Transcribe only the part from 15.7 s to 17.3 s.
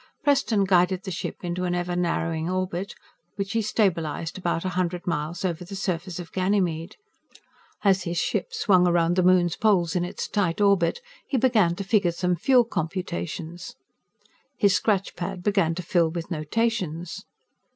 to fill with notations.